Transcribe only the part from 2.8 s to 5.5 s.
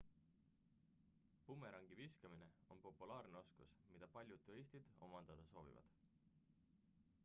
populaarne oskus mida paljud turistid omandada